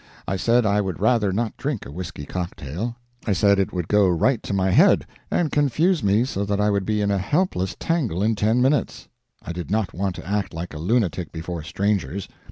[0.27, 2.95] I said I would rather not drink a whisky cocktail.
[3.27, 6.71] I said it would go right to my head, and confuse me so that I
[6.71, 9.09] would be in a helpless tangle in ten minutes.
[9.43, 12.27] I did not want to act like a lunatic before strangers.